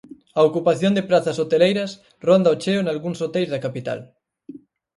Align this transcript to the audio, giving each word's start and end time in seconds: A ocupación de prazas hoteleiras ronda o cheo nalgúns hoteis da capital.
A 0.39 0.41
ocupación 0.49 0.93
de 0.95 1.07
prazas 1.09 1.39
hoteleiras 1.41 1.91
ronda 2.27 2.53
o 2.53 2.59
cheo 2.63 2.81
nalgúns 2.83 3.19
hoteis 3.23 3.49
da 3.53 3.63
capital. 3.65 3.99